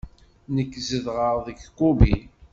Nekk 0.55 0.73
zedɣeɣ 0.87 1.35
deg 1.45 1.59
Kobe. 1.77 2.13